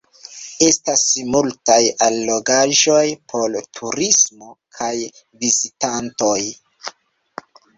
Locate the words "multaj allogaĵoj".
1.33-3.03